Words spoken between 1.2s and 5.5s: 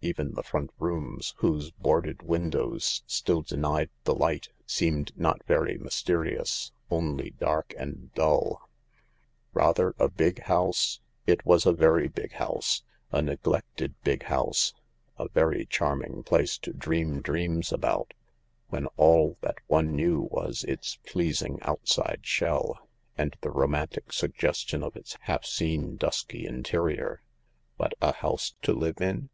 whose boarded windows still denied the light, seemed not